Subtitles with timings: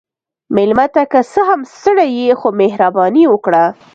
[0.55, 3.63] مېلمه ته که څه هم ستړی يې، خو مهرباني وکړه.